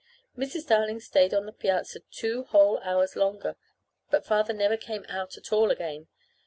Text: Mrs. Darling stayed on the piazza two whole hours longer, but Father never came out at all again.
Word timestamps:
Mrs. 0.35 0.65
Darling 0.65 0.99
stayed 0.99 1.31
on 1.31 1.45
the 1.45 1.53
piazza 1.53 1.99
two 2.09 2.45
whole 2.45 2.79
hours 2.79 3.15
longer, 3.15 3.55
but 4.09 4.25
Father 4.25 4.51
never 4.51 4.75
came 4.75 5.05
out 5.09 5.37
at 5.37 5.53
all 5.53 5.69
again. 5.69 6.07